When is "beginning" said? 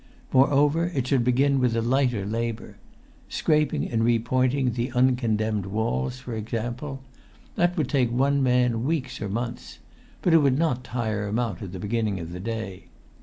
11.79-12.19